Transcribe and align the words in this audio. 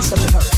in 0.00 0.04
such 0.04 0.24
a 0.24 0.32
hurry. 0.32 0.49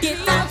Get 0.00 0.28
up. 0.28 0.47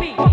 me. 0.00 0.27